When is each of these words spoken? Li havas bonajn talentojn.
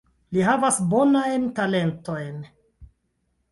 Li 0.37 0.45
havas 0.45 0.79
bonajn 0.93 1.45
talentojn. 1.61 2.43